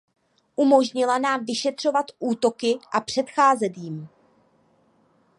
[0.55, 4.07] Umožnila nám vyšetřovat útoky a předcházet jim.